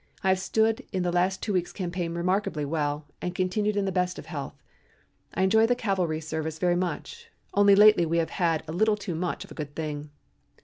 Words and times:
I 0.23 0.29
have 0.29 0.39
stood 0.39 0.83
the 0.91 1.11
last 1.11 1.43
two 1.43 1.53
weeks' 1.53 1.71
campaign 1.71 2.15
remarkably 2.15 2.65
well 2.65 3.05
and 3.21 3.35
continue 3.35 3.71
in 3.73 3.85
the 3.85 3.91
best 3.91 4.17
of 4.17 4.25
health. 4.25 4.55
I 5.35 5.43
enjoy 5.43 5.67
the 5.67 5.75
cavalry 5.75 6.21
service 6.21 6.57
very 6.57 6.75
much, 6.75 7.29
only 7.53 7.75
lately 7.75 8.07
we 8.07 8.17
have 8.17 8.31
had 8.31 8.63
a 8.67 8.71
little 8.73 8.97
too 8.97 9.13
much 9.13 9.45
of 9.45 9.51
a 9.51 9.53
good 9.53 9.75
thing. 9.75 10.09